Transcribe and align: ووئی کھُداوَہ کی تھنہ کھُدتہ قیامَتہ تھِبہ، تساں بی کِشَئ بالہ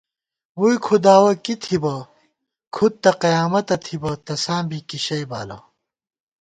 ووئی 0.59 0.77
کھُداوَہ 0.85 1.33
کی 1.43 1.53
تھنہ 1.63 1.95
کھُدتہ 2.75 3.11
قیامَتہ 3.21 3.75
تھِبہ، 3.83 4.11
تساں 4.25 4.61
بی 4.69 4.79
کِشَئ 4.89 5.23
بالہ 5.29 5.57